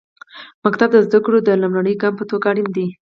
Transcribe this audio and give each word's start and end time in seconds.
ښوونځی 0.61 0.87
د 0.91 0.95
زده 1.05 1.19
کړو 1.25 1.37
د 1.43 1.49
لومړني 1.61 1.93
ګام 2.01 2.13
په 2.17 2.23
توګه 2.29 2.45
اړین 2.51 2.69
دی. 2.77 2.87